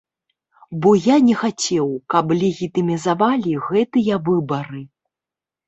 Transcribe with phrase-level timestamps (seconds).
[0.85, 4.85] Бо я не хацеў, каб легітымізавалі гэтыя выбары.